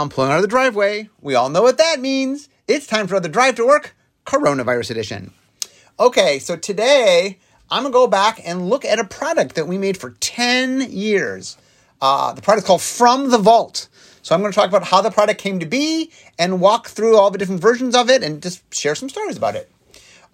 [0.00, 1.10] I'm pulling out of the driveway.
[1.20, 2.48] We all know what that means.
[2.66, 5.34] It's time for the drive to work, coronavirus edition.
[6.00, 7.38] Okay, so today
[7.70, 11.58] I'm gonna go back and look at a product that we made for 10 years.
[12.00, 13.90] Uh, the product is called From the Vault.
[14.22, 17.30] So I'm to talk about how the product came to be and walk through all
[17.30, 19.70] the different versions of it and just share some stories about it.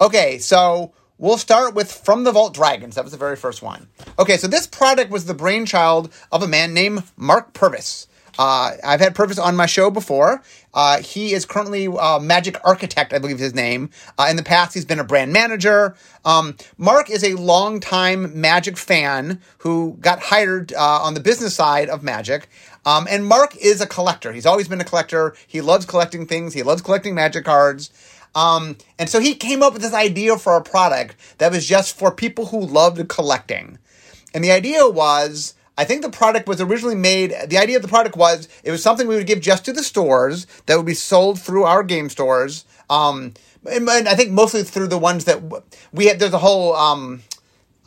[0.01, 2.95] Okay, so we'll start with From the Vault Dragons.
[2.95, 3.89] That was the very first one.
[4.21, 8.07] Okay, so this product was the brainchild of a man named Mark Purvis.
[8.39, 10.43] Uh, I've had Purvis on my show before.
[10.73, 13.91] Uh, he is currently uh, Magic Architect, I believe his name.
[14.17, 15.97] Uh, in the past, he's been a brand manager.
[16.25, 21.89] Um, Mark is a longtime Magic fan who got hired uh, on the business side
[21.89, 22.49] of Magic.
[22.87, 24.33] Um, and Mark is a collector.
[24.33, 25.35] He's always been a collector.
[25.47, 26.55] He loves collecting things.
[26.55, 27.91] He loves collecting Magic cards.
[28.35, 31.99] Um, and so he came up with this idea for a product that was just
[31.99, 33.79] for people who loved collecting.
[34.33, 37.89] And the idea was I think the product was originally made, the idea of the
[37.89, 40.93] product was it was something we would give just to the stores that would be
[40.95, 42.65] sold through our game stores.
[42.91, 45.41] Um, and, and I think mostly through the ones that
[45.93, 47.23] we had, there's a whole, um,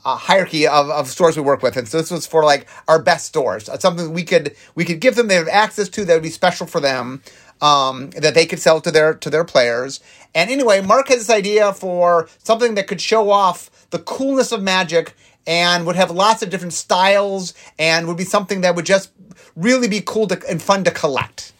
[0.05, 2.99] uh, hierarchy of, of stores we work with, and so this was for like our
[2.99, 3.69] best stores.
[3.79, 6.65] Something we could we could give them they have access to that would be special
[6.65, 7.21] for them,
[7.61, 9.99] um, that they could sell to their to their players.
[10.33, 14.63] And anyway, Mark has this idea for something that could show off the coolness of
[14.63, 15.15] Magic
[15.47, 19.11] and would have lots of different styles and would be something that would just
[19.55, 21.53] really be cool to, and fun to collect.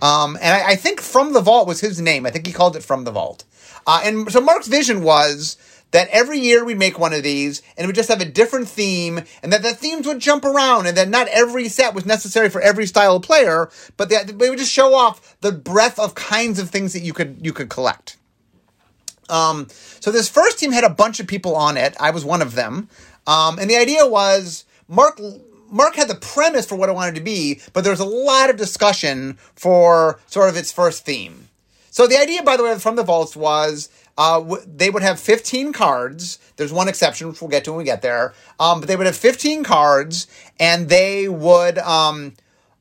[0.00, 2.26] Um, and I, I, think From the Vault was his name.
[2.26, 3.44] I think he called it From the Vault.
[3.86, 5.56] Uh, and so Mark's vision was
[5.92, 8.66] that every year we'd make one of these and it would just have a different
[8.66, 12.48] theme and that the themes would jump around and that not every set was necessary
[12.48, 16.14] for every style of player, but that they would just show off the breadth of
[16.14, 18.16] kinds of things that you could you could collect.
[19.28, 19.68] Um,
[20.00, 21.94] so this first team had a bunch of people on it.
[22.00, 22.88] I was one of them.
[23.26, 25.20] Um, and the idea was Mark
[25.70, 28.50] Mark had the premise for what it wanted to be, but there was a lot
[28.50, 31.48] of discussion for sort of its first theme.
[31.90, 35.18] So the idea, by the way, from the vaults was uh, w- they would have
[35.18, 36.38] 15 cards.
[36.56, 38.34] There's one exception, which we'll get to when we get there.
[38.60, 40.26] Um, but they would have 15 cards,
[40.60, 41.78] and they would.
[41.78, 42.34] Um,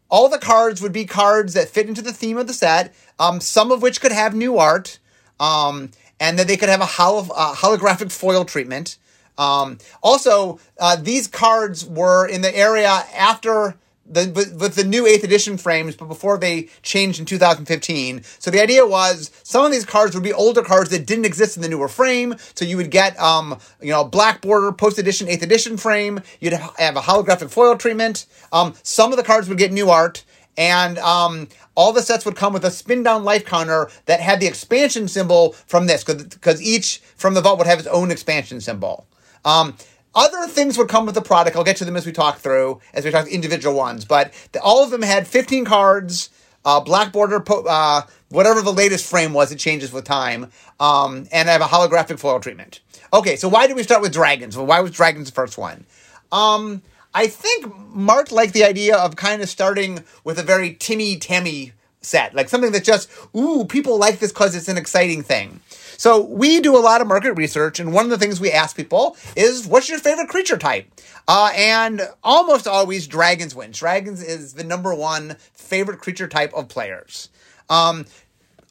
[0.09, 3.39] all the cards would be cards that fit into the theme of the set, um,
[3.39, 4.99] some of which could have new art,
[5.39, 8.97] um, and then they could have a uh, holographic foil treatment.
[9.37, 13.75] Um, also, uh, these cards were in the area after
[14.11, 18.23] the with, with, the new eighth edition frames, but before they changed in 2015.
[18.39, 21.55] So the idea was some of these cards would be older cards that didn't exist
[21.55, 22.35] in the newer frame.
[22.55, 26.19] So you would get, um, you know, black border post edition eighth edition frame.
[26.39, 28.25] You'd have a holographic foil treatment.
[28.51, 30.23] Um, some of the cards would get new art.
[30.57, 34.41] And um, all the sets would come with a spin down life counter that had
[34.41, 38.59] the expansion symbol from this, because each from the vault would have its own expansion
[38.59, 39.07] symbol.
[39.45, 39.75] Um,
[40.13, 41.55] other things would come with the product.
[41.55, 44.03] I'll get to them as we talk through, as we talk individual ones.
[44.05, 46.29] But the, all of them had 15 cards,
[46.65, 50.51] uh, black border, po- uh, whatever the latest frame was, it changes with time.
[50.79, 52.81] Um, and I have a holographic foil treatment.
[53.13, 54.57] Okay, so why did we start with dragons?
[54.57, 55.85] Well, why was dragons the first one?
[56.31, 56.81] Um,
[57.13, 61.73] I think Mark liked the idea of kind of starting with a very Timmy Tammy
[62.01, 65.59] set, like something that just, ooh, people like this because it's an exciting thing.
[66.01, 68.75] So we do a lot of market research, and one of the things we ask
[68.75, 70.87] people is, "What's your favorite creature type?"
[71.27, 73.69] Uh, and almost always, dragons win.
[73.69, 77.29] Dragons is the number one favorite creature type of players.
[77.69, 78.07] Um,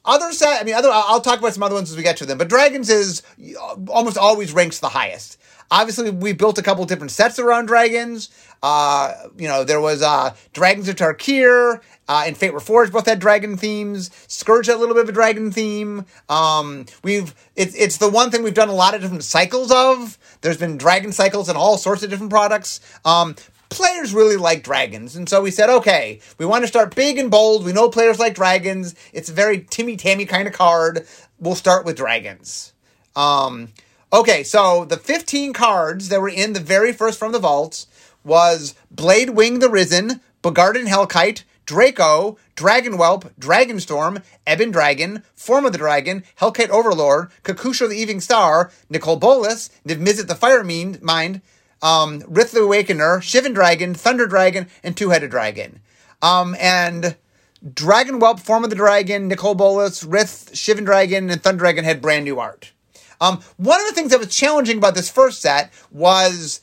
[0.03, 0.89] other set, I mean, other.
[0.91, 3.23] I'll talk about some other ones as we get to them, but dragons is
[3.87, 5.37] almost always ranks the highest.
[5.71, 8.27] Obviously, we built a couple different sets around dragons.
[8.63, 13.19] Uh, you know, there was uh, Dragons of Tarkir uh, and Fate Reforged both had
[13.19, 14.11] dragon themes.
[14.27, 16.05] Scourge had a little bit of a dragon theme.
[16.29, 20.17] Um, we've it's it's the one thing we've done a lot of different cycles of.
[20.41, 22.81] There's been dragon cycles and all sorts of different products.
[23.03, 23.35] Um,
[23.69, 25.15] players really like dragons.
[25.15, 27.65] And so we said, okay, we want to start big and bold.
[27.65, 28.93] We know players like dragons.
[29.13, 31.07] It's a very Timmy Tammy kind of card.
[31.39, 32.73] We'll start with dragons.
[33.15, 33.69] Um,
[34.13, 37.87] okay, so the 15 cards that were in the very first from the vaults
[38.23, 46.23] was Bladewing the Risen, Bogardan Hellkite, Draco, Dragonwhelp, Dragonstorm, Ebon Dragon, Form of the Dragon,
[46.39, 51.41] Hellkite Overlord, Kokusho the Evening Star, Nicol Bolas, Niv-Mizzet the Fire Mind,
[51.81, 55.79] um, Rith the Awakener, Shivan Dragon, Thunder Dragon, and Two Headed Dragon.
[56.21, 57.15] Um, and
[57.65, 62.25] Dragonwhelp, Form of the Dragon, Nicol Bolas, Rith, Shivan Dragon, and Thunder Dragon had brand
[62.25, 62.71] new art.
[63.19, 66.59] Um, one of the things that was challenging about this first set was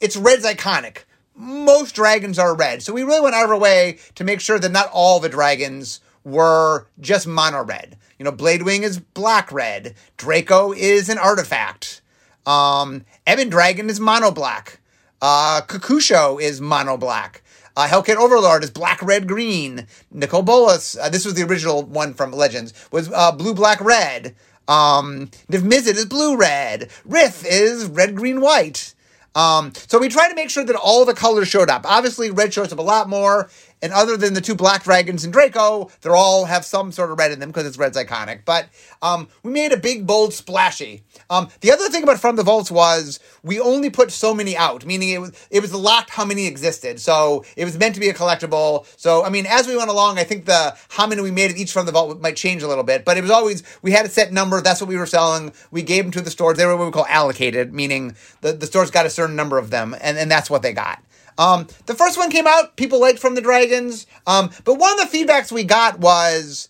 [0.00, 1.04] it's red's iconic
[1.40, 2.82] most dragons are red.
[2.82, 5.28] So we really went out of our way to make sure that not all the
[5.28, 7.96] dragons were just mono red.
[8.18, 9.94] You know, Bladewing is black red.
[10.18, 12.02] Draco is an artifact.
[12.44, 14.80] Um, Ebon Dragon is mono black.
[15.22, 17.42] Uh, Kokusho is mono black.
[17.76, 19.86] Uh, Hellkite Overlord is black, red, green.
[20.10, 24.34] Nicol Bolas, uh, this was the original one from Legends, was uh, blue, black, red.
[24.68, 26.90] Um, Niv Mizzet is blue, red.
[27.08, 28.94] Rith is red, green, white.
[29.34, 31.82] Um, so we try to make sure that all the colors showed up.
[31.84, 33.48] Obviously, red shows up a lot more.
[33.82, 37.18] And other than the two black dragons and Draco, they all have some sort of
[37.18, 38.44] red in them because it's red's iconic.
[38.44, 38.68] But
[39.00, 41.02] um, we made a big, bold, splashy.
[41.30, 44.84] Um, the other thing about From the Vaults was we only put so many out,
[44.84, 47.00] meaning it was it was locked how many existed.
[47.00, 48.86] So it was meant to be a collectible.
[48.98, 51.56] So I mean, as we went along, I think the how many we made of
[51.56, 53.04] each From the Vault might change a little bit.
[53.04, 54.60] But it was always we had a set number.
[54.60, 55.52] That's what we were selling.
[55.70, 56.58] We gave them to the stores.
[56.58, 59.70] They were what we call allocated, meaning the, the stores got a certain number of
[59.70, 61.02] them, and, and that's what they got.
[61.40, 64.06] Um, the first one came out, people liked From the Dragons.
[64.26, 66.68] Um, but one of the feedbacks we got was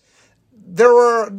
[0.53, 1.31] there were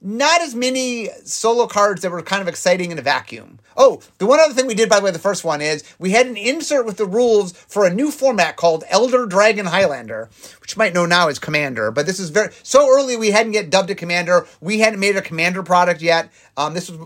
[0.00, 3.60] not as many solo cards that were kind of exciting in a vacuum.
[3.76, 6.10] Oh, the one other thing we did, by the way, the first one is we
[6.10, 10.28] had an insert with the rules for a new format called Elder Dragon Highlander,
[10.60, 11.92] which you might know now as Commander.
[11.92, 14.46] But this is very so early we hadn't yet dubbed it Commander.
[14.60, 16.32] We hadn't made a Commander product yet.
[16.56, 16.98] Um, this was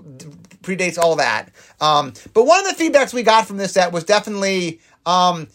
[0.62, 1.50] predates all that.
[1.80, 5.48] Um, but one of the feedbacks we got from this set was definitely um,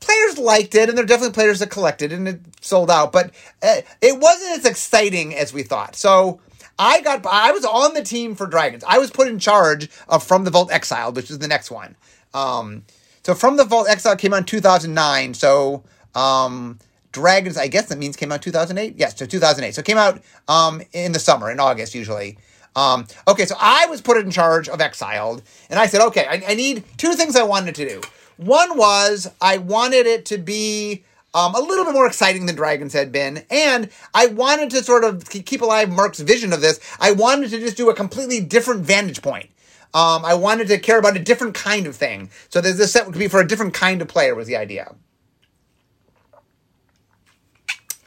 [0.00, 3.30] players liked it, and there are definitely players that collected and it sold out, but
[3.62, 5.96] uh, it wasn't as exciting as we thought.
[5.96, 6.40] So
[6.78, 8.84] I got, I was on the team for Dragons.
[8.86, 11.96] I was put in charge of From the Vault Exiled, which is the next one.
[12.34, 12.84] Um,
[13.22, 15.34] so From the Vault Exiled came out in 2009.
[15.34, 15.84] So
[16.14, 16.78] um,
[17.12, 18.94] Dragons, I guess that means came out 2008.
[18.96, 19.74] Yes, so 2008.
[19.74, 22.38] So it came out um, in the summer, in August usually.
[22.76, 26.42] Um, okay, so I was put in charge of Exiled, and I said, okay, I,
[26.48, 28.02] I need two things I wanted to do.
[28.36, 31.04] One was I wanted it to be
[31.34, 33.44] um, a little bit more exciting than Dragons had been.
[33.50, 36.80] And I wanted to sort of keep alive Mark's vision of this.
[36.98, 39.50] I wanted to just do a completely different vantage point.
[39.92, 42.30] Um, I wanted to care about a different kind of thing.
[42.48, 44.94] So this set could be for a different kind of player was the idea.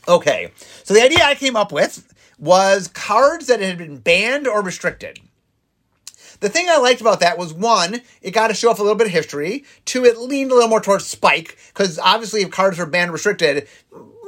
[0.08, 0.52] Okay,
[0.84, 5.20] so the idea I came up with was cards that had been banned or restricted.
[6.40, 8.98] The thing I liked about that was one, it got to show off a little
[8.98, 9.66] bit of history.
[9.86, 13.68] Two, it leaned a little more towards Spike because obviously if cards are banned restricted,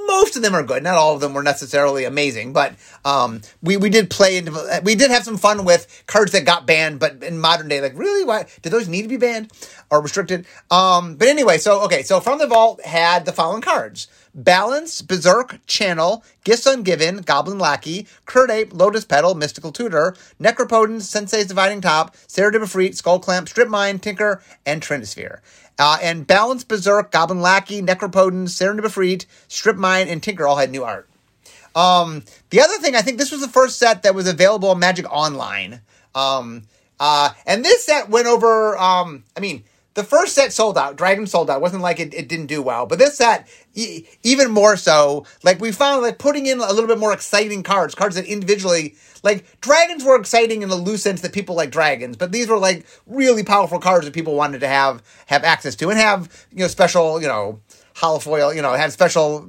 [0.08, 0.84] most of them are good.
[0.84, 2.74] Not all of them were necessarily amazing, but
[3.06, 6.68] um, we we did play into we did have some fun with cards that got
[6.68, 9.52] banned, but in modern day, like really, why did those need to be banned
[9.90, 10.46] or restricted?
[10.70, 15.60] Um, but anyway, so okay, so from the vault had the following cards: Balance, Berserk,
[15.68, 22.16] Channel, Gifts Ungiven, Goblin Lackey, Kird Ape, Lotus Petal, Mystical Tutor, Necropotence, Sensei's Dividing Top,
[22.34, 25.40] de Skull Clamp, Strip Mine, Tinker, and Trinisphere.
[25.78, 30.72] Uh, and Balance, Berserk, Goblin Lackey, Necropotence, Serra de Strip Mine, and Tinker all had
[30.72, 31.10] new art.
[31.76, 34.80] Um, the other thing, I think this was the first set that was available on
[34.80, 35.82] Magic Online.
[36.14, 36.64] Um,
[37.00, 39.64] uh, and this set went over, um, I mean,
[39.94, 40.96] the first set sold out.
[40.96, 41.58] Dragon sold out.
[41.58, 42.86] It wasn't like it, it didn't do well.
[42.86, 47.00] But this set, even more so, like we found like putting in a little bit
[47.00, 51.34] more exciting cards, cards that individually, like dragons were exciting in the loose sense that
[51.34, 55.02] people like dragons, but these were like really powerful cards that people wanted to have,
[55.28, 57.60] have access to and have, you know, special, you know,
[57.96, 59.48] holofoil, you know, have special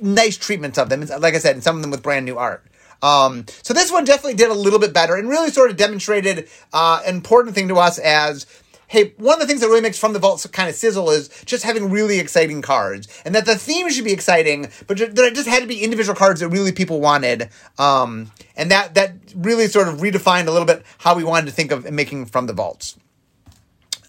[0.00, 1.00] nice treatments of them.
[1.20, 2.64] Like I said, and some of them with brand new art.
[3.02, 6.48] Um, so this one definitely did a little bit better and really sort of demonstrated
[6.72, 8.46] uh, an important thing to us as
[8.94, 11.28] hey, one of the things that really makes From the Vault kind of sizzle is
[11.44, 13.08] just having really exciting cards.
[13.24, 16.14] And that the theme should be exciting, but that it just had to be individual
[16.14, 17.48] cards that really people wanted.
[17.76, 21.52] Um, and that, that really sort of redefined a little bit how we wanted to
[21.52, 22.96] think of making From the Vaults.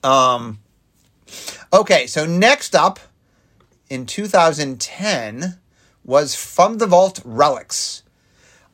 [0.04, 0.60] Um,
[1.74, 3.00] okay, so next up
[3.90, 5.58] in 2010
[6.04, 8.04] was From the Vault Relics.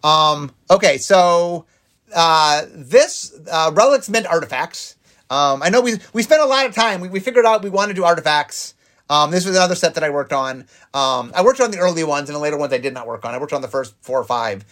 [0.03, 1.65] Um, okay, so
[2.13, 4.97] uh, this uh, relics meant artifacts.
[5.31, 7.01] Um, I know we we spent a lot of time.
[7.01, 8.75] We, we figured out we want to do artifacts.
[9.09, 10.67] Um, this was another set that I worked on.
[10.93, 13.25] Um, I worked on the early ones and the later ones I did not work
[13.25, 13.33] on.
[13.33, 14.65] I worked on the first four or five.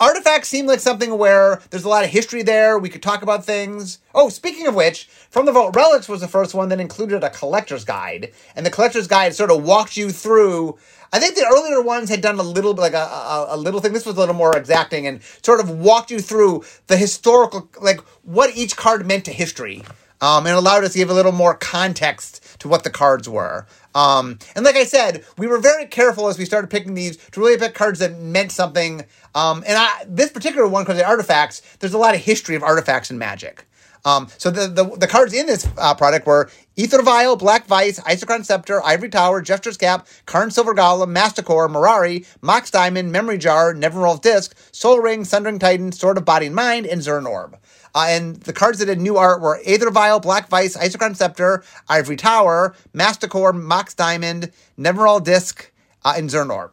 [0.00, 2.78] Artifacts seem like something where there's a lot of history there.
[2.78, 3.98] We could talk about things.
[4.14, 7.30] Oh, speaking of which, From the Vault Relics was the first one that included a
[7.30, 8.32] collector's guide.
[8.54, 10.78] And the collector's guide sort of walked you through
[11.12, 13.80] I think the earlier ones had done a little bit like a, a, a, little
[13.80, 13.92] thing.
[13.92, 18.00] This was a little more exacting and sort of walked you through the historical, like
[18.24, 19.82] what each card meant to history.
[20.20, 23.66] Um, and allowed us to give a little more context to what the cards were.
[23.94, 27.40] Um, and like I said, we were very careful as we started picking these to
[27.40, 29.04] really pick cards that meant something.
[29.34, 32.62] Um, and I, this particular one, because the artifacts, there's a lot of history of
[32.62, 33.64] artifacts in Magic.
[34.04, 37.98] Um, so the, the, the cards in this uh, product were Aether Vial, Black Vice,
[38.00, 43.74] Isochron Scepter, Ivory Tower, Jester's Cap, Karn Silver Golem, Masticore, Mirari, Mox Diamond, Memory Jar,
[43.74, 47.58] Nevinyrral's Disk, Soul Ring, Sundering Titan, Sword of Body and Mind, and Zuran Orb.
[47.94, 51.64] Uh, and the cards that had new art were Aether Vial, Black Vice, Isochron Scepter,
[51.88, 55.70] Ivory Tower, Masticore, Mox Diamond, Nevinyrral's Disk,
[56.04, 56.72] uh, and Zuran Orb.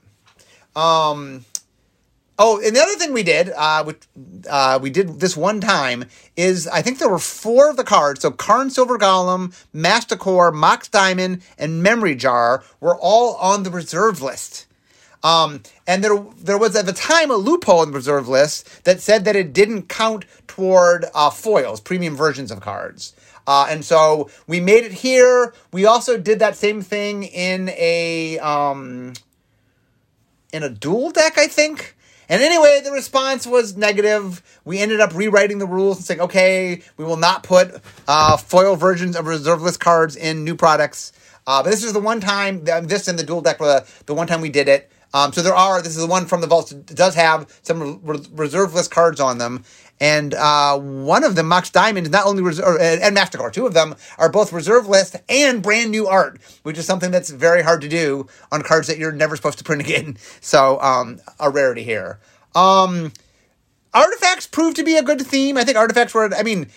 [0.76, 1.46] Um,
[2.38, 4.02] oh, and the other thing we did, uh, which,
[4.50, 6.06] uh, we did this one time,
[6.36, 8.22] is I think there were four of the cards.
[8.22, 14.22] So Karn Silver Golem, Masticore, Mox Diamond, and Memory Jar were all on the reserve
[14.22, 14.68] list.
[15.26, 19.02] Um, and there, there was at the time a loophole in the reserve list that
[19.02, 23.16] said that it didn't count toward uh, foils, premium versions of cards.
[23.48, 25.52] Uh, and so we made it here.
[25.72, 29.14] We also did that same thing in a um,
[30.54, 31.96] in a dual deck, I think.
[32.30, 34.44] And anyway, the response was negative.
[34.64, 38.76] We ended up rewriting the rules and saying, okay, we will not put uh, foil
[38.76, 41.14] versions of reserve list cards in new products.
[41.48, 44.14] Uh, but this is the one time, this and the dual deck were the, the
[44.14, 44.92] one time we did it.
[45.16, 48.20] Um, so there are, this is the one from the vault does have some re-
[48.34, 49.64] reserve list cards on them.
[49.98, 53.74] And uh, one of them, Mox Diamond, is not only reserve, and Masticore, two of
[53.74, 57.80] them are both reserve list and brand new art, which is something that's very hard
[57.80, 60.18] to do on cards that you're never supposed to print again.
[60.42, 62.20] So, um, a rarity here.
[62.54, 63.14] Um,
[63.94, 65.58] artifacts proved to be a good theme.
[65.58, 66.68] I think artifacts were, I mean,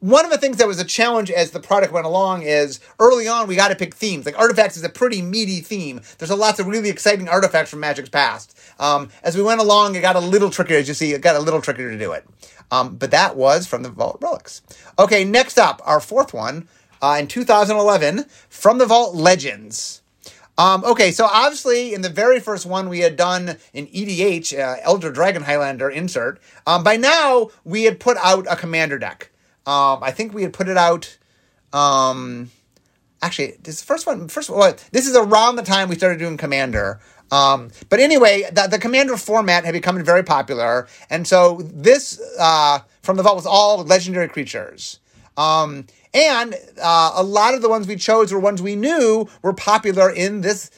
[0.00, 3.26] one of the things that was a challenge as the product went along is early
[3.26, 4.26] on we got to pick themes.
[4.26, 6.00] Like artifacts is a pretty meaty theme.
[6.18, 8.56] There's a lots of really exciting artifacts from Magic's past.
[8.78, 10.78] Um, as we went along, it got a little trickier.
[10.78, 12.24] As you see, it got a little trickier to do it.
[12.70, 14.62] Um, but that was from the Vault Relics.
[14.98, 16.68] Okay, next up, our fourth one
[17.02, 20.02] uh, in 2011 from the Vault Legends.
[20.58, 24.76] Um, okay, so obviously in the very first one we had done an EDH, uh,
[24.82, 26.40] Elder Dragon Highlander insert.
[26.66, 29.30] Um, by now we had put out a commander deck.
[29.68, 31.18] Um, I think we had put it out.
[31.74, 32.50] Um,
[33.20, 37.00] actually, this first one, first one, this is around the time we started doing commander.
[37.30, 42.78] Um, but anyway, the, the commander format had become very popular, and so this uh,
[43.02, 45.00] from the vault was all legendary creatures.
[45.36, 49.52] Um, and uh, a lot of the ones we chose were ones we knew were
[49.52, 50.70] popular in this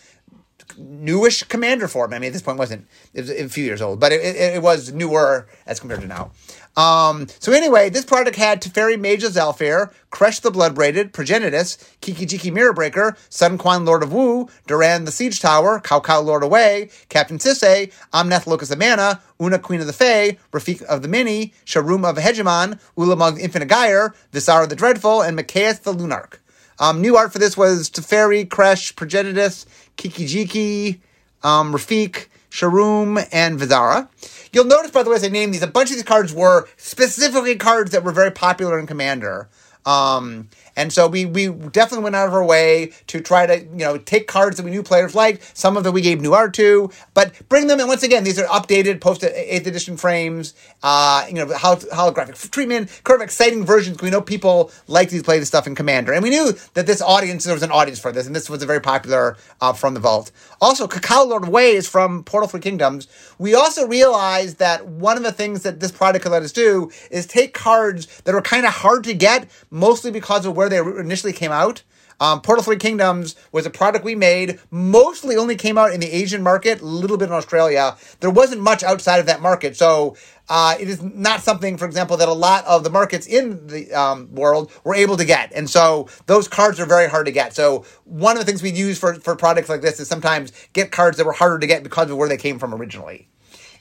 [0.80, 2.12] newish commander form.
[2.12, 4.54] I mean, at this point, wasn't it was a few years old, but it, it,
[4.56, 6.30] it was newer as compared to now.
[6.76, 12.52] Um, so anyway, this product had Teferi Mage of Zhalfir, Kresh the Bloodbraided, Progenitus, Kiki-Jiki
[12.52, 17.38] Mirrorbreaker, Sun Quan Lord of Wu, Doran the Siege Tower, Cao Cao Lord Wei, Captain
[17.38, 22.08] Sisay, Omnath Locus of Mana, Oona Queen of the Fae, Rafiq of the Many, Sharuum
[22.08, 26.38] of Hegemon, Ulamog the Infinite Gyre, Visara the Dreadful, and Mikaeus the Lunarch.
[26.78, 31.00] Um, new art for this was Teferi, Kresh, Progenitus, Kiki-Jiki,
[31.42, 34.08] um, Rafiq, Sharuum, and Visara.
[34.52, 36.68] You'll notice, by the way, as I named these, a bunch of these cards were
[36.76, 39.48] specifically cards that were very popular in Commander.
[39.86, 40.48] Um,
[40.80, 43.98] and so we we definitely went out of our way to try to you know
[43.98, 46.90] take cards that we knew players liked, some of them we gave new art to,
[47.12, 47.80] but bring them.
[47.80, 50.54] And once again, these are updated post eighth edition frames.
[50.82, 54.00] Uh, you know, holographic treatment, kind of exciting versions.
[54.00, 57.02] We know people like these play this stuff in Commander, and we knew that this
[57.02, 59.92] audience there was an audience for this, and this was a very popular uh, from
[59.92, 60.32] the vault.
[60.60, 63.08] Also, Cao Cao Lord Wei is from Portal Three Kingdoms.
[63.38, 66.90] We also realized that one of the things that this product could let us do
[67.10, 70.78] is take cards that are kind of hard to get, mostly because of where they
[70.78, 71.82] initially came out.
[72.20, 76.12] Um, Portal Three Kingdoms was a product we made, mostly only came out in the
[76.14, 77.96] Asian market, a little bit in Australia.
[78.20, 79.76] There wasn't much outside of that market.
[79.76, 80.16] So
[80.50, 83.92] uh, it is not something, for example, that a lot of the markets in the
[83.94, 85.50] um, world were able to get.
[85.54, 87.54] And so those cards are very hard to get.
[87.54, 90.90] So one of the things we use for, for products like this is sometimes get
[90.90, 93.28] cards that were harder to get because of where they came from originally.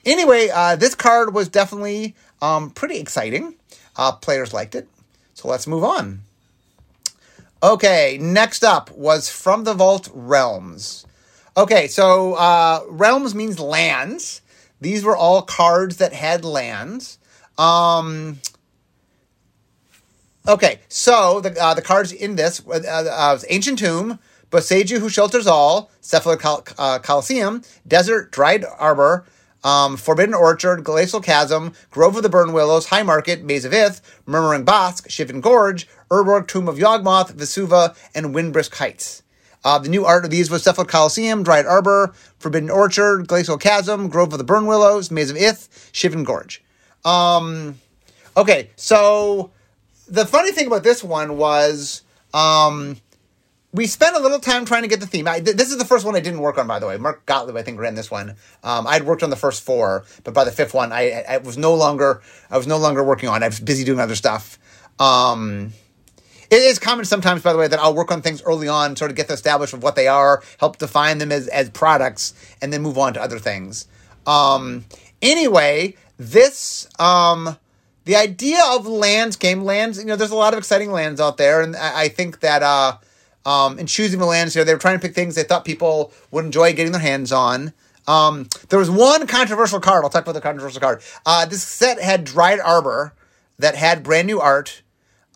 [0.06, 3.56] Anyway, uh, this card was definitely um, pretty exciting.
[3.96, 4.88] Uh, players liked it.
[5.34, 6.22] So let's move on.
[7.62, 11.06] Okay, next up was From the Vault Realms.
[11.56, 14.40] Okay, so uh, Realms means lands.
[14.80, 17.18] These were all cards that had lands.
[17.58, 18.38] Um,
[20.48, 24.18] okay, so the uh, the cards in this uh, uh, Ancient Tomb,
[24.50, 29.26] Boseiju Who Shelters All, Cephalid Col- uh, Coliseum, Desert Dryad Arbor,
[29.64, 34.00] um, Forbidden Orchard, Glacial Chasm, Grove of the Burn Willows, High Market, Maze of Ith,
[34.26, 39.22] Murmuring Bosque, Shivan Gorge, Urborg, Tomb of Yawgmoth, Vesuva, and Windbrisk Heights.
[39.62, 44.08] Uh, the new art of these was Cephalid Coliseum, Dryad Arbor, Forbidden Orchard, Glacial Chasm,
[44.08, 46.62] Grove of the Burn Willows, Maze of Ith, Shivan Gorge.
[47.04, 47.78] Um,
[48.36, 49.50] okay, so
[50.08, 52.02] the funny thing about this one was
[52.32, 52.96] um,
[53.72, 55.28] we spent a little time trying to get the theme.
[55.28, 56.96] I, this is the first one I didn't work on, by the way.
[56.96, 58.30] Mark Gottlieb, I think, ran this one.
[58.64, 61.56] Um, I'd worked on the first four, but by the fifth one, I, I was
[61.56, 63.42] no longer I was no longer working on.
[63.42, 64.58] I was busy doing other stuff.
[64.98, 65.72] Um,
[66.50, 69.12] it is common sometimes, by the way, that I'll work on things early on, sort
[69.12, 72.82] of get established of what they are, help define them as as products, and then
[72.82, 73.86] move on to other things.
[74.26, 74.84] Um,
[75.22, 77.56] anyway, this um,
[78.04, 79.98] the idea of lands game lands.
[79.98, 82.64] You know, there's a lot of exciting lands out there, and I, I think that
[82.64, 82.96] uh,
[83.44, 86.12] um, in choosing the lands, know, they were trying to pick things they thought people
[86.30, 87.72] would enjoy getting their hands on.
[88.06, 90.04] Um, there was one controversial card.
[90.04, 91.02] I'll talk about the controversial card.
[91.24, 93.14] Uh, this set had Dryad Arbor
[93.58, 94.82] that had brand new art,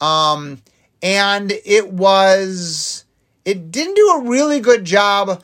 [0.00, 0.60] um,
[1.02, 3.04] and it was
[3.44, 5.42] it didn't do a really good job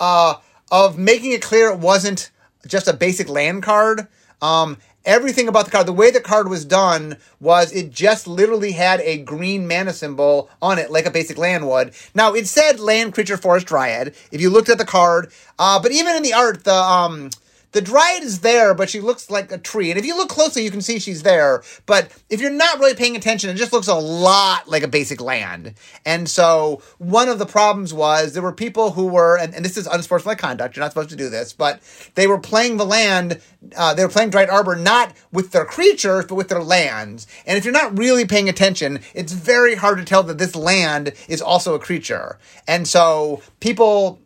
[0.00, 0.34] uh,
[0.70, 2.30] of making it clear it wasn't
[2.66, 4.08] just a basic land card.
[4.40, 8.72] Um, everything about the card, the way the card was done was it just literally
[8.72, 11.94] had a green mana symbol on it, like a basic land would.
[12.14, 14.14] Now it said land creature forest dryad.
[14.30, 17.30] If you looked at the card, uh, but even in the art, the um,
[17.72, 19.90] the dryad is there, but she looks like a tree.
[19.90, 21.62] And if you look closely, you can see she's there.
[21.86, 25.20] But if you're not really paying attention, it just looks a lot like a basic
[25.20, 25.74] land.
[26.04, 29.76] And so one of the problems was there were people who were, and, and this
[29.76, 31.80] is unsportsmanlike conduct, you're not supposed to do this, but
[32.14, 33.40] they were playing the land,
[33.76, 37.26] uh, they were playing Dryad Arbor not with their creatures, but with their lands.
[37.46, 41.12] And if you're not really paying attention, it's very hard to tell that this land
[41.28, 42.38] is also a creature.
[42.68, 44.20] And so people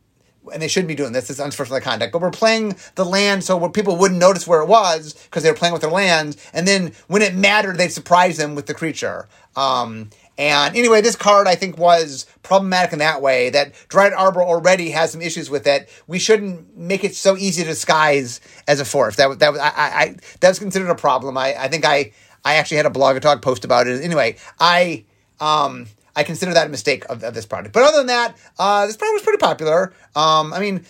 [0.53, 1.31] and they shouldn't be doing this.
[1.31, 2.13] It's unsportsmanlike conduct.
[2.13, 5.51] But we're playing the land so where people wouldn't notice where it was because they
[5.51, 6.37] were playing with their lands.
[6.53, 9.29] And then when it mattered, they'd surprise them with the creature.
[9.57, 14.43] Um, and anyway, this card I think was problematic in that way that Dryad Arbor
[14.43, 15.89] already has some issues with it.
[16.07, 19.17] We shouldn't make it so easy to disguise as a force.
[19.17, 21.39] That that was I, I that was considered a problem.
[21.39, 22.13] I I think I
[22.45, 24.05] I actually had a blog talk post about it.
[24.05, 25.05] Anyway, I
[25.41, 27.73] um I consider that a mistake of, of this product.
[27.75, 29.93] But other than that, uh, this product was pretty popular.
[30.17, 30.85] Um, I mean,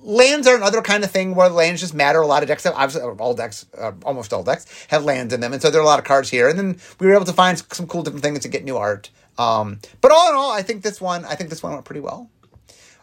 [0.00, 2.20] lands are another kind of thing where lands just matter.
[2.20, 5.40] A lot of decks have, obviously, all decks, uh, almost all decks have lands in
[5.40, 5.52] them.
[5.52, 6.48] And so there are a lot of cards here.
[6.48, 9.10] And then we were able to find some cool different things to get new art.
[9.38, 12.00] Um, but all in all, I think this one, I think this one went pretty
[12.00, 12.28] well.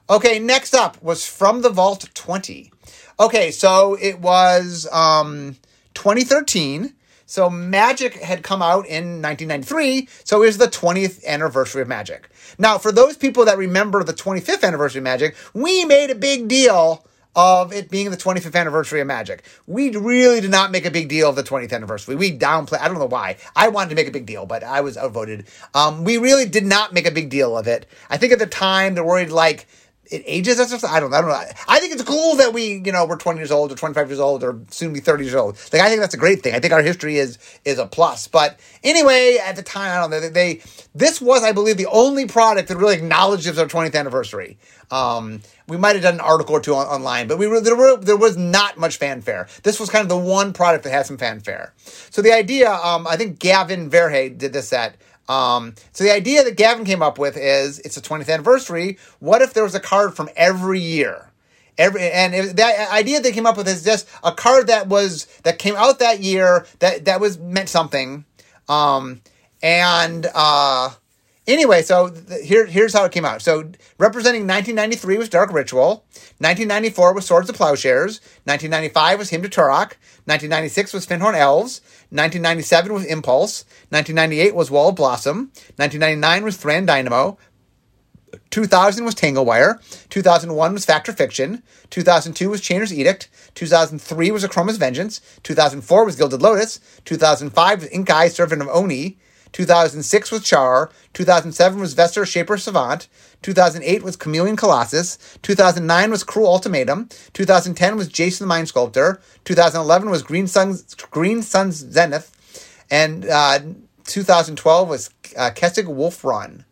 [0.09, 2.71] Okay, next up was From the Vault 20.
[3.19, 5.55] Okay, so it was um,
[5.93, 6.93] 2013.
[7.31, 12.27] So Magic had come out in 1993, so it was the 20th anniversary of Magic.
[12.59, 16.49] Now, for those people that remember the 25th anniversary of Magic, we made a big
[16.49, 19.45] deal of it being the 25th anniversary of Magic.
[19.65, 22.15] We really did not make a big deal of the 20th anniversary.
[22.15, 22.79] We downplay.
[22.81, 23.37] I don't know why.
[23.55, 25.47] I wanted to make a big deal, but I was outvoted.
[25.73, 27.85] Um, we really did not make a big deal of it.
[28.09, 29.67] I think at the time they're worried like
[30.11, 30.83] it ages us.
[30.83, 31.43] I don't, I don't know.
[31.67, 34.19] I think it's cool that we, you know, we're 20 years old or 25 years
[34.19, 35.57] old or soon be 30 years old.
[35.71, 36.53] Like, I think that's a great thing.
[36.53, 38.27] I think our history is, is a plus.
[38.27, 40.61] But anyway, at the time, I don't know, they, they
[40.93, 44.57] this was, I believe, the only product that really acknowledges our 20th anniversary.
[44.91, 47.77] Um, we might have done an article or two on, online, but we were, there
[47.77, 49.47] were, there was not much fanfare.
[49.63, 51.73] This was kind of the one product that had some fanfare.
[52.09, 56.43] So the idea, um, I think Gavin Verhey did this at, um, so the idea
[56.43, 58.97] that Gavin came up with is it's the 20th anniversary.
[59.19, 61.31] What if there was a card from every year?
[61.77, 65.57] Every and that idea they came up with is just a card that was that
[65.57, 68.25] came out that year that that was meant something.
[68.67, 69.21] Um,
[69.63, 70.91] and uh,
[71.47, 73.41] Anyway, so here, here's how it came out.
[73.41, 76.05] So representing 1993 was Dark Ritual,
[76.37, 82.93] 1994 was Swords of Plowshares, 1995 was Hymn to Tourach, 1996 was Fyndhorn Elves, 1997
[82.93, 87.39] was Impulse, 1998 was Wall of Blossom, 1999 was Thran Dynamo,
[88.51, 94.77] 2000 was Tanglewire, 2001 was Fact or Fiction, 2002 was Chainer's Edict, 2003 was Akroma's
[94.77, 99.17] Vengeance, 2004 was Gilded Lotus, 2005 was Ink-Eyes Servant of Oni,
[99.53, 103.07] 2006 was Char, 2007 was Venser Shaper Savant,
[103.41, 110.09] 2008 was Chameleon Colossus, 2009 was Cruel Ultimatum, 2010 was Jace the Mind Sculptor, 2011
[110.09, 112.31] was Green Sun's, Green Sun's Zenith,
[112.89, 113.59] and uh,
[114.05, 116.65] 2012 was uh, Kessig Wolf Run.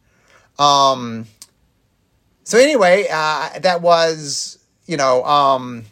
[0.58, 1.28] Um,
[2.44, 5.86] so anyway, uh, that was, you know, um,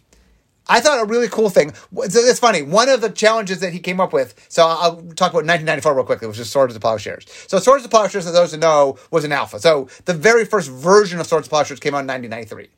[0.70, 1.74] I thought a really cool thing.
[1.96, 2.62] It's funny.
[2.62, 4.46] One of the challenges that he came up with.
[4.50, 7.26] So I'll talk about 1994 real quickly, which is Swords of Plowshares.
[7.48, 9.60] So Swords of Plowshares, for those who know, was an alpha.
[9.60, 12.70] So the very first version of Swords of Plowshares came out in 1993.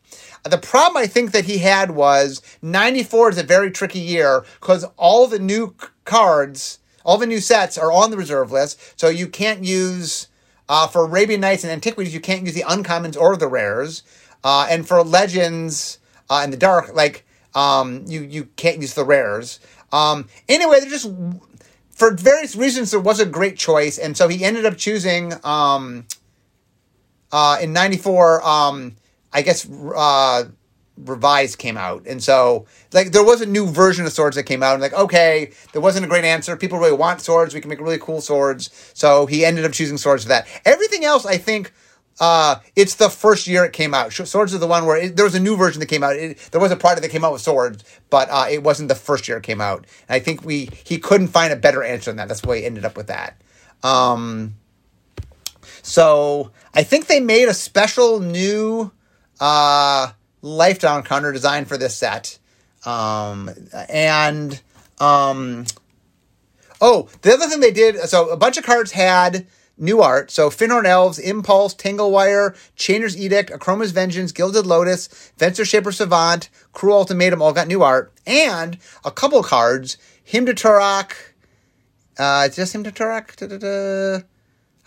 [0.43, 4.85] The problem I think that he had was 94 is a very tricky year because
[4.95, 5.75] all the new
[6.05, 8.99] cards, all the new sets are on the reserve list.
[8.99, 10.27] So you can't use,
[10.69, 14.03] uh, for Arabian Nights and Antiquities, you can't use the uncommons or the rares.
[14.43, 15.99] Uh, and for Legends
[16.29, 19.59] uh, in the Dark, like, um, you you can't use the rares.
[19.91, 21.11] Um, anyway, they're just
[21.91, 26.05] for various reasons there was a great choice, and so he ended up choosing um,
[27.31, 28.45] uh, in '94.
[28.47, 28.95] Um,
[29.31, 30.45] I guess uh,
[30.97, 34.63] revised came out, and so like there was a new version of swords that came
[34.63, 36.55] out, and like okay, there wasn't a great answer.
[36.55, 37.53] People really want swords.
[37.53, 40.47] We can make really cool swords, so he ended up choosing swords for that.
[40.65, 41.73] Everything else, I think
[42.19, 44.11] uh, it's the first year it came out.
[44.11, 46.15] Swords is the one where it, there was a new version that came out.
[46.15, 48.95] It, there was a product that came out with swords, but uh, it wasn't the
[48.95, 49.85] first year it came out.
[50.07, 52.27] And I think we he couldn't find a better answer than that.
[52.27, 53.39] That's why he ended up with that.
[53.83, 54.55] Um,
[55.81, 58.91] so I think they made a special new
[59.39, 62.37] uh, Lifetime counter design for this set.
[62.85, 63.49] Um,
[63.89, 64.61] and
[64.99, 65.65] um,
[66.81, 69.47] oh, the other thing they did so a bunch of cards had
[69.79, 70.31] new art.
[70.31, 77.41] So Fyndhorn Elves, Impulse, Tanglewire, Chainer's Edict, Akroma's Vengeance, Gilded Lotus, Venser-Shaper Savant, Cruel Ultimatum
[77.41, 78.13] all got new art.
[78.27, 81.13] And a couple cards, Hymn to Tourach,
[82.17, 84.23] uh, just Hymn to Tourach?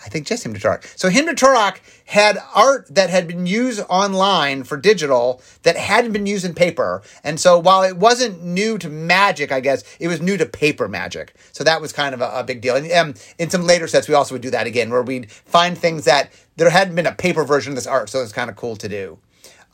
[0.04, 0.80] I think just Hymn to.
[0.96, 1.74] So Hymn to
[2.06, 7.02] had art that had been used online for digital that hadn't been used in paper.
[7.24, 10.88] And so while it wasn't new to magic, I guess, it was new to paper
[10.88, 11.34] magic.
[11.52, 12.76] So that was kind of a, a big deal.
[12.76, 15.76] And um, in some later sets, we also would do that again, where we'd find
[15.76, 18.10] things that there hadn't been a paper version of this art.
[18.10, 19.18] So it was kind of cool to do.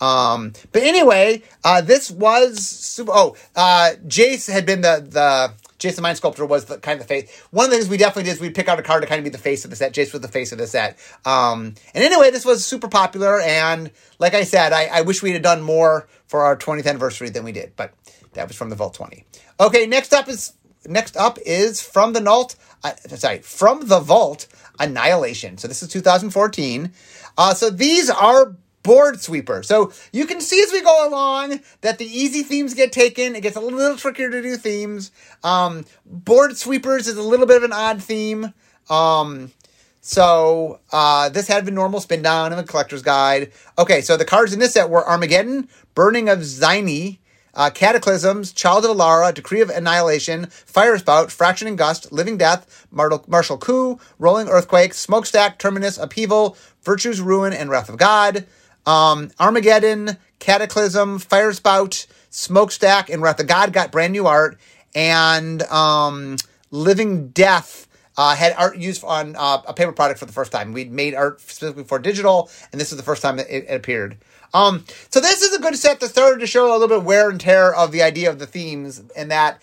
[0.01, 3.11] Um, but anyway, uh, this was super.
[3.13, 7.09] Oh, uh, Jace had been the the The Mind Sculptor was the kind of the
[7.09, 7.31] face.
[7.51, 9.19] One of the things we definitely did is we'd pick out a card to kind
[9.19, 9.95] of be the face of the set.
[9.95, 10.99] Jace was the face of the set.
[11.25, 13.41] Um, and anyway, this was super popular.
[13.41, 17.31] And like I said, I, I wish we had done more for our 20th anniversary
[17.31, 17.95] than we did, but
[18.35, 19.25] that was from the Vault 20.
[19.61, 20.53] Okay, next up is
[20.87, 22.57] next up is from the Vault.
[22.83, 24.47] Uh, sorry, from the Vault
[24.79, 25.59] Annihilation.
[25.59, 26.93] So this is 2014.
[27.37, 29.63] Uh, so these are board sweeper.
[29.63, 33.37] So you can see as we go along that the easy themes get taken.
[33.37, 35.11] It gets a little trickier to do themes.
[35.43, 38.55] Um, board sweepers is a little bit of an odd theme.
[38.89, 39.53] Um,
[40.01, 43.53] so uh, this had been normal spin down in the collector's guide.
[43.79, 47.19] Okay, so the cards in this set were Armageddon, Burning of Xinye,
[47.55, 53.59] uh, Cataclysms, Child of Alara, Decree of Annihilation, Fire Spout, Fracturing Gust, Living Death, Martial
[53.59, 58.47] Coup, Rolling Earthquake, Smokestack, Terminus, Upheaval, Virtue's Ruin, and Wrath of God.
[58.89, 64.59] Um, Armageddon, Cataclysm, Firespout, Smokestack, and Wrath of God got brand new art.
[64.95, 66.39] And um,
[66.71, 70.73] Living Death uh, had art used on uh, a paper product for the first time.
[70.73, 73.75] We'd made art specifically for digital, and this is the first time that it, it
[73.75, 74.17] appeared.
[74.55, 77.29] Um, so this is a good set that started to show a little bit wear
[77.29, 79.61] and tear of the idea of the themes, and that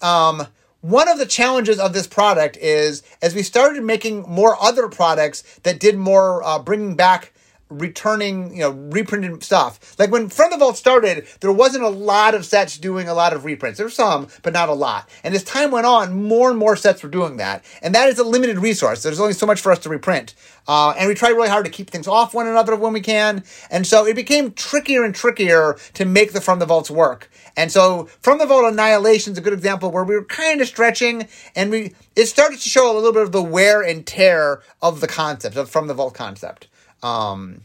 [0.00, 0.46] um,
[0.82, 5.42] one of the challenges of this product is as we started making more other products
[5.64, 7.32] that did more uh, bringing back
[7.70, 9.98] returning, you know, reprinted stuff.
[9.98, 13.32] Like when From the Vault started, there wasn't a lot of sets doing a lot
[13.32, 13.78] of reprints.
[13.78, 15.08] There were some, but not a lot.
[15.22, 17.64] And as time went on, more and more sets were doing that.
[17.82, 19.02] And that is a limited resource.
[19.02, 20.34] There's only so much for us to reprint.
[20.66, 23.42] Uh, and we try really hard to keep things off one another when we can.
[23.70, 27.30] And so it became trickier and trickier to make the From the Vaults work.
[27.56, 30.68] And so From the Vault Annihilation is a good example where we were kind of
[30.68, 31.26] stretching
[31.56, 35.00] and we, it started to show a little bit of the wear and tear of
[35.00, 36.68] the concept, of From the Vault concept.
[37.02, 37.62] Um,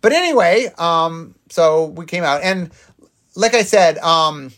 [0.00, 2.70] but anyway, um, so we came out, and
[3.34, 4.52] like I said, um,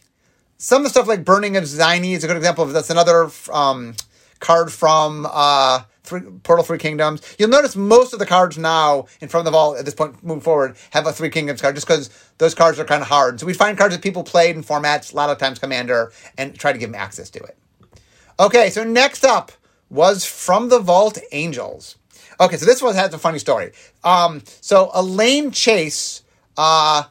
[0.59, 3.31] some of the stuff like Burning of Xinye is a good example of that's another
[3.53, 3.95] um,
[4.41, 7.37] card from uh, three, Portal Three Kingdoms.
[7.39, 10.23] You'll notice most of the cards now in front of the vault at this point
[10.25, 13.41] moving forward have a Three Kingdoms card just because those cards are kind of hard.
[13.41, 16.59] So we find cards that people played in formats, a lot of times Commander, and
[16.59, 17.57] try to give them access to it.
[18.39, 19.53] Okay, so next up
[19.91, 21.97] was From the Vault Angels.
[22.39, 23.73] Okay, so this one has a funny story.
[24.05, 26.23] Um, so Elaine Chase
[26.57, 27.05] uh,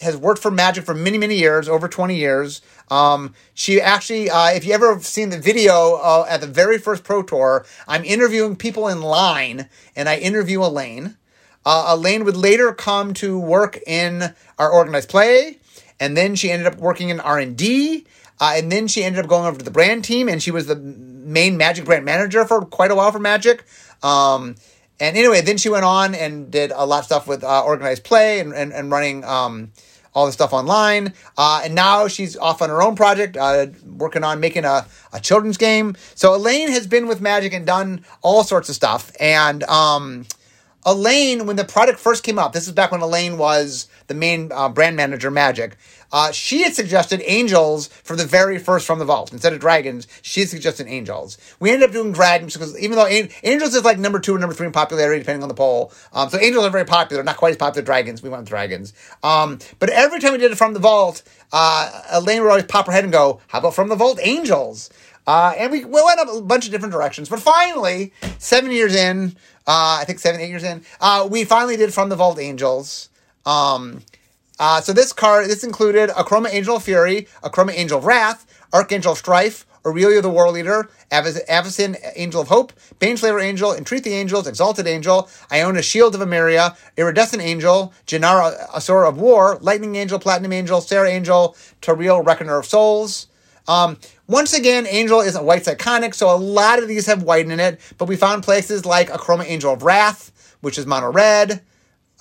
[0.00, 2.60] has worked for Magic for many, many years, over 20 years.
[2.90, 7.04] Um, she actually, uh, if you ever seen the video uh, at the very first
[7.04, 11.16] Pro Tour, I'm interviewing people in line, and I interview Elaine.
[11.64, 15.58] Uh, Elaine would later come to work in our organized play,
[16.00, 18.06] and then she ended up working in R and D,
[18.40, 20.66] uh, and then she ended up going over to the brand team, and she was
[20.66, 23.64] the main Magic brand manager for quite a while for Magic.
[24.02, 24.56] Um,
[25.00, 28.04] and anyway, then she went on and did a lot of stuff with uh, organized
[28.04, 29.72] play and, and, and running um,
[30.14, 31.12] all the stuff online.
[31.36, 35.20] Uh, and now she's off on her own project, uh, working on making a, a
[35.20, 35.96] children's game.
[36.14, 39.10] So Elaine has been with Magic and done all sorts of stuff.
[39.18, 40.26] And um,
[40.86, 44.52] Elaine, when the product first came up, this is back when Elaine was the main
[44.52, 45.76] uh, brand manager, Magic.
[46.14, 50.06] Uh, she had suggested angels for the very first from the vault instead of dragons.
[50.22, 51.38] She had suggested angels.
[51.58, 54.38] We ended up doing dragons because even though an- angels is like number two or
[54.38, 57.36] number three in popularity depending on the poll, um, so angels are very popular, not
[57.36, 58.22] quite as popular as dragons.
[58.22, 58.92] We went dragons.
[59.24, 62.86] Um, but every time we did it from the vault, uh, Elaine would always pop
[62.86, 64.90] her head and go, "How about from the vault angels?"
[65.26, 67.28] Uh, and we, we went up a bunch of different directions.
[67.28, 69.34] But finally, seven years in,
[69.66, 73.08] uh, I think seven, eight years in, uh, we finally did From the Vault Angels.
[73.44, 74.02] Um,
[74.58, 79.12] uh, so this card, this included Akroma Angel of Fury, Akroma Angel of Wrath, Archangel
[79.12, 84.46] of Strife, Aurelia the War Leader, Avacyn Angel of Hope, Baneslayer Angel, Entreat the Angels,
[84.46, 90.52] Exalted Angel, Iona Shield of Emeria, Iridescent Angel, Jenara Asura of War, Lightning Angel, Platinum
[90.52, 93.26] Angel, Serra Angel, Tariel Reckoner of Souls.
[93.68, 97.60] Um, once again, Angel isn't white iconic, so a lot of these have white in
[97.60, 101.60] it, but we found places like Akroma Angel of Wrath, which is mono red.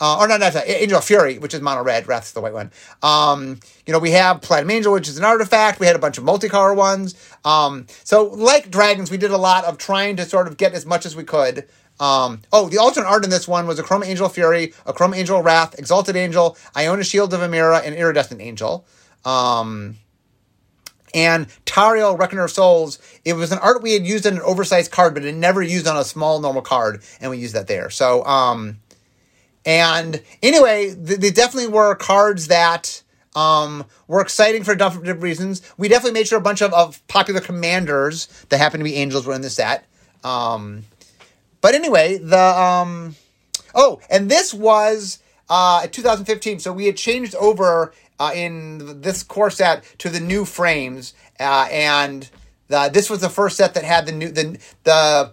[0.03, 2.09] Uh, or not, not Angel of Fury, which is mono red.
[2.09, 2.71] Wrath's the white one.
[3.01, 5.79] Um, you know, we have Platinum Angel, which is an artifact.
[5.79, 7.15] We had a bunch of multicolor ones.
[7.45, 10.85] Um, so, like Dragons, we did a lot of trying to sort of get as
[10.85, 11.69] much as we could.
[12.01, 15.79] Um, oh, the alternate art in this one was Akroma Angel Fury, Akroma Angel Wrath,
[15.79, 18.85] Exalted Angel, Iona Shield of Emeria, and Iridescent Angel.
[19.23, 19.95] Um,
[21.13, 24.91] and Tariel, Reckoner of Souls, it was an art we had used in an oversized
[24.91, 27.89] card, but it never used on a small normal card, and we used that there.
[27.89, 28.79] So, um,
[29.65, 33.01] and anyway, th- they definitely were cards that
[33.35, 35.61] um, were exciting for different reasons.
[35.77, 39.25] We definitely made sure a bunch of, of popular commanders that happened to be angels
[39.25, 39.85] were in the set.
[40.23, 40.83] Um,
[41.61, 43.15] but anyway, the um,
[43.73, 49.49] oh, and this was uh, 2015, so we had changed over uh, in this core
[49.49, 52.29] set to the new frames, uh, and
[52.67, 55.31] the, this was the first set that had the new the the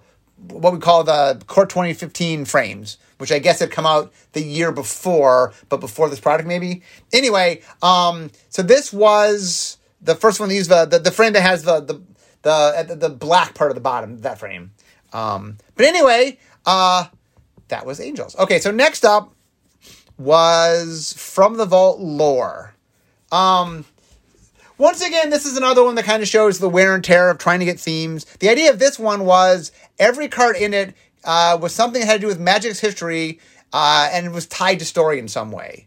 [0.48, 4.72] what we call the core 2015 frames which I guess had come out the year
[4.72, 6.82] before, but before this product maybe.
[7.12, 11.42] Anyway, um, so this was the first one to use the, the, the frame that
[11.42, 12.00] has the the
[12.42, 14.72] the the black part of the bottom that frame.
[15.12, 17.06] Um, but anyway, uh,
[17.68, 18.36] that was Angels.
[18.36, 19.34] Okay, so next up
[20.18, 22.74] was From the Vault lore.
[23.32, 23.84] Um,
[24.78, 27.38] once again, this is another one that kind of shows the wear and tear of
[27.38, 28.24] trying to get themes.
[28.40, 32.14] The idea of this one was every card in it uh, was something that had
[32.14, 33.40] to do with Magic's history
[33.72, 35.86] uh, and it was tied to story in some way.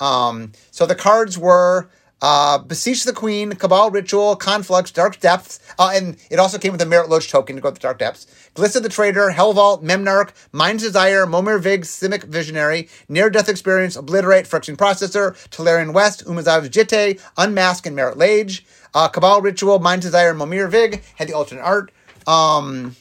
[0.00, 1.88] Um, so the cards were
[2.20, 6.80] uh, Beseech the Queen, Cabal Ritual, Conflux, Dark Depths, uh, and it also came with
[6.80, 8.26] a Marit Lage token to go with the Dark Depths.
[8.54, 14.46] Glissa the Traitor, Hellvault, Memnarch, Mind's Desire, Momir Vig, Simic Visionary, Near Death Experience, Obliterate,
[14.46, 18.64] Phyrexian Processor, Tolarian West, Umezawa's Jitte, Unmask, and Marit Lage.
[18.94, 21.90] Uh, Cabal Ritual, Mind's Desire, Momir Vig had the alternate art.
[22.26, 22.94] Um,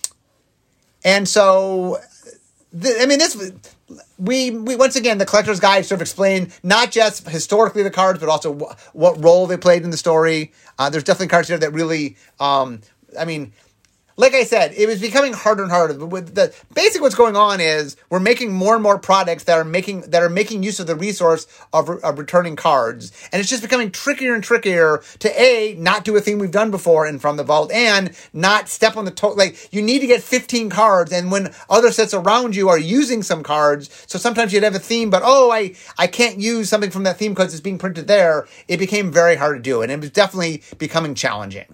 [1.03, 1.99] and so,
[2.73, 3.51] I mean, this
[4.17, 8.19] we we once again the collector's guide sort of explained not just historically the cards,
[8.19, 10.53] but also wh- what role they played in the story.
[10.77, 12.81] Uh, there's definitely cards here that really, um,
[13.19, 13.53] I mean,
[14.21, 16.05] like I said, it was becoming harder and harder.
[16.05, 19.63] With the basically what's going on is we're making more and more products that are
[19.63, 23.63] making that are making use of the resource of, of returning cards, and it's just
[23.63, 27.35] becoming trickier and trickier to a not do a thing we've done before in from
[27.35, 29.29] the vault, and not step on the toe.
[29.29, 33.23] Like you need to get 15 cards, and when other sets around you are using
[33.23, 36.91] some cards, so sometimes you'd have a theme, but oh, I I can't use something
[36.91, 38.47] from that theme because it's being printed there.
[38.67, 41.65] It became very hard to do, and it was definitely becoming challenging.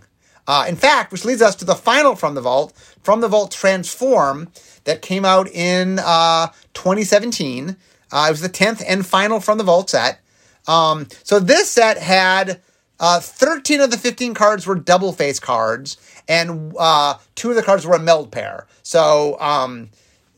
[0.48, 3.52] Uh, in fact, which leads us to the final From the Vault, From the Vault
[3.52, 4.50] Transform,
[4.86, 7.76] that came out in uh, 2017.
[8.12, 10.22] Uh, it was the 10th and final From the Vault set.
[10.68, 12.62] Um, so this set had
[13.00, 17.64] uh, 13 of the 15 cards were double face cards, and uh, two of the
[17.64, 18.68] cards were a meld pair.
[18.84, 19.90] So, um,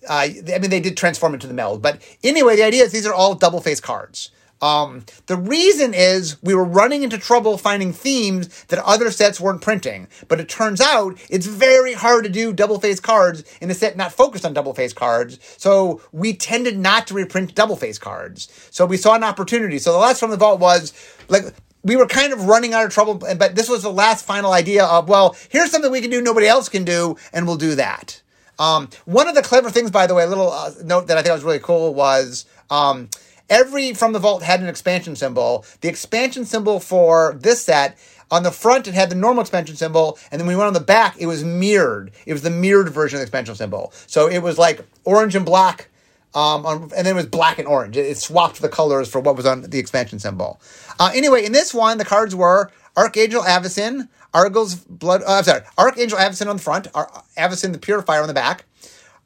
[0.10, 1.82] uh, I mean, they did transform into the meld.
[1.82, 4.32] But anyway, the idea is these are all double face cards.
[4.62, 9.62] Um, the reason is we were running into trouble finding themes that other sets weren't
[9.62, 10.08] printing.
[10.28, 13.96] But it turns out it's very hard to do double face cards in a set
[13.96, 15.40] not focused on double face cards.
[15.58, 18.50] So we tended not to reprint double face cards.
[18.72, 19.80] So we saw an opportunity.
[19.80, 20.94] So the last from the vault was
[21.30, 24.52] like, we were kind of running out of trouble, but this was the last final
[24.52, 27.76] idea of, well, here's something we can do nobody else can do, and we'll do
[27.76, 28.22] that.
[28.60, 31.22] Um, one of the clever things, by the way, a little uh, note that I
[31.22, 33.10] think was really cool was, um,
[33.50, 35.66] Every from the vault had an expansion symbol.
[35.82, 37.98] The expansion symbol for this set
[38.32, 40.74] on the front, it had the normal expansion symbol, and then when we went on
[40.74, 42.12] the back, it was mirrored.
[42.26, 43.92] It was the mirrored version of the expansion symbol.
[44.08, 45.90] So it was like orange and black,
[46.36, 47.98] um, and then it was black and orange.
[47.98, 50.62] It, swapped the colors for what was on the expansion symbol.
[51.00, 55.24] Uh, anyway, in this one, the cards were Archangel Avacyn, Argyl's Blood.
[55.24, 58.66] Uh, I'm sorry, Archangel Avacyn on the front, Ar- Avacyn the Purifier on the back,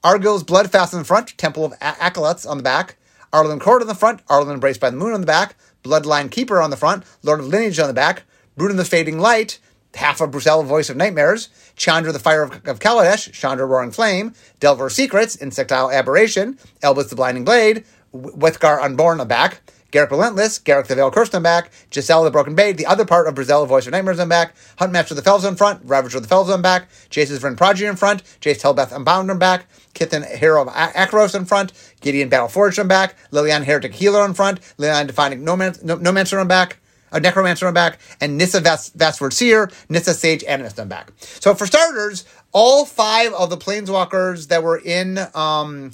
[0.01, 2.95] Argyl's Bloodfast on the front, Temple of a- Acolytes on the back,
[3.33, 6.61] Arlinn Kord on the front, Arlinn Embraced by the Moon on the back, Bloodline Keeper
[6.61, 8.23] on the front, Lord of Lineage on the back,
[8.55, 9.57] Bruna the Fading Light,
[9.95, 14.35] half of Brisela, Voice of Nightmares, Chandra the Fire of, of Kaladesh, Chandra Roaring Flame,
[14.59, 19.61] Delver Secrets, Insectile Aberration, Elbrus the Blinding Blade, Withgar Unborn on the back,
[19.93, 23.35] Garruk Relentless, Garruk the Veil on back, Gisela the Broken Blade, the other part of
[23.35, 26.23] Brisela, Voice of Nightmares on back, Hunt Huntmaster of the Fells on front, Ravager of
[26.23, 30.25] the Fells on back, Jace's Vren Prodigy on front, Jace Telepath Unbound on back, Kytheon
[30.35, 35.05] Hero of Akros on front, Gideon Battleforged on back, Liliana Heretic Healer on front, Liliana
[35.05, 36.77] Defining Nomancer on back,
[37.11, 41.11] a Necromancer on back, and Nissa Vast, Vastwood Seer, Nissa Sage Animist on back.
[41.19, 45.91] So for starters, all five of the Planeswalkers that were in um,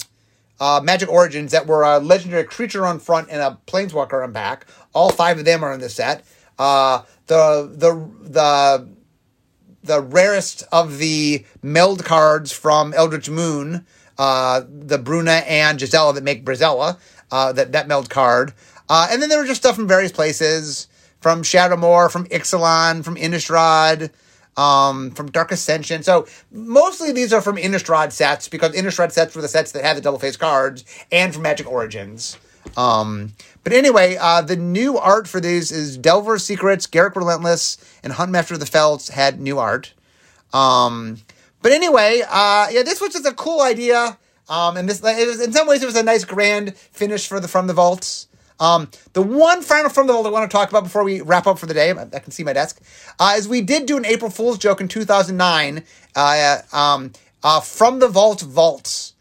[0.60, 4.66] uh, Magic Origins that were a legendary creature on front and a Planeswalker on back,
[4.92, 6.24] all five of them are in the set.
[6.58, 8.88] Uh, the the the
[9.82, 13.86] the rarest of the meld cards from Eldritch Moon,
[14.18, 16.98] uh, the Bruna and Gisela that make Brisela,
[17.30, 18.52] uh, that, that meld card.
[18.88, 20.88] Uh, and then there were just stuff from various places,
[21.20, 24.10] from Shadowmoor, from Ixalan, from Innistrad,
[24.56, 26.02] um, from Dark Ascension.
[26.02, 29.96] So mostly these are from Innistrad sets because Innistrad sets were the sets that had
[29.96, 32.36] the double face cards and from Magic Origins.
[32.76, 33.34] Um,
[33.64, 38.52] but anyway, uh, the new art for these is Delver Secrets, Garruk Relentless, and Huntmaster
[38.52, 39.94] of the Fells had new art.
[40.52, 41.18] Um,
[41.62, 44.18] but anyway, uh, yeah, this was just a cool idea.
[44.48, 47.48] Um, and this, was, in some ways, it was a nice grand finish for the
[47.48, 48.26] From the Vaults.
[48.60, 51.46] Um, the one final From the Vault I want to talk about before we wrap
[51.46, 52.80] up for the day, I can see my desk,
[53.18, 55.82] uh, is we did do an April Fool's joke in 2009,
[56.14, 59.14] uh, um, uh, From the Vault Vaults.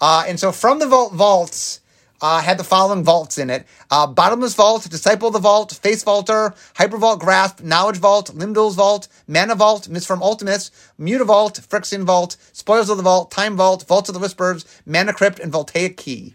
[0.00, 1.80] Uh, and so From the Vault Vaults
[2.20, 6.04] uh, had the following vaults in it uh, Bottomless Vault, Disciple of the Vault, Face
[6.04, 12.90] Vaulter, Hypervolt Grasp, Knowledge Vault, Lim-Dûl's Vault, Mana Vault, Mistform Ultimus, Mutavault, Phyrexian Vault, Spoils
[12.90, 16.34] of the Vault, Time Vault, Vaults of the Whispers, Mana Crypt, and Voltaic Key.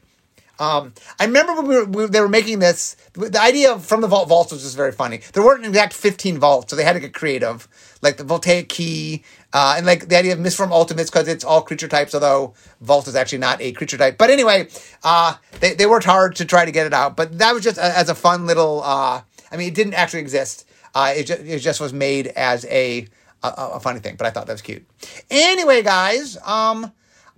[0.60, 4.02] Um, I remember when we were, we, they were making this, the idea of from
[4.02, 5.22] the vault vaults was just very funny.
[5.34, 7.68] There weren't an exact 15 vaults, so they had to get creative.
[8.02, 11.62] Like the voltaic key, uh, and like the idea of Mistform Ultimus because it's all
[11.62, 14.18] creature types, although Vault is actually not a creature type.
[14.18, 14.68] But anyway,
[15.04, 17.16] uh, they, they worked hard to try to get it out.
[17.16, 20.20] But that was just a, as a fun little, uh, I mean, it didn't actually
[20.20, 20.68] exist.
[20.94, 23.08] Uh, it, just, it just was made as a,
[23.42, 24.86] a, a funny thing, but I thought that was cute.
[25.30, 26.92] Anyway, guys, um,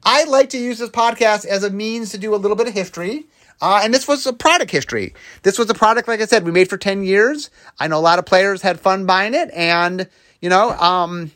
[0.04, 2.74] I like to use this podcast as a means to do a little bit of
[2.74, 3.26] history.
[3.62, 5.14] Uh, and this was a product history.
[5.44, 7.50] This was a product, like I said, we made for 10 years.
[7.78, 9.50] I know a lot of players had fun buying it.
[9.54, 10.08] And,
[10.42, 11.32] you know, um,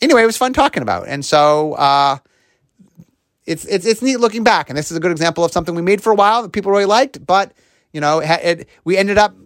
[0.00, 1.06] anyway, it was fun talking about.
[1.06, 2.18] And so, uh,
[3.44, 4.70] it's, it's, it's neat looking back.
[4.70, 6.72] And this is a good example of something we made for a while that people
[6.72, 7.52] really liked, but,
[7.92, 9.36] you know, it, it we ended up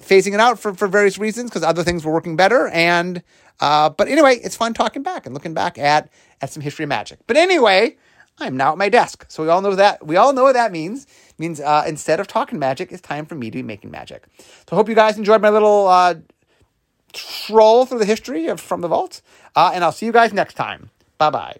[0.00, 2.68] phasing it out for, for various reasons because other things were working better.
[2.68, 3.22] And,
[3.60, 6.88] uh, but anyway, it's fun talking back and looking back at, at some history of
[6.88, 7.18] magic.
[7.26, 7.96] But anyway,
[8.40, 9.26] I'm now at my desk.
[9.28, 10.06] So we all know that.
[10.06, 11.04] We all know what that means.
[11.04, 14.26] It means uh, instead of talking magic, it's time for me to be making magic.
[14.38, 16.14] So I hope you guys enjoyed my little uh,
[17.12, 19.20] troll through the history of From the Vault.
[19.54, 20.90] Uh, and I'll see you guys next time.
[21.18, 21.56] Bye bye.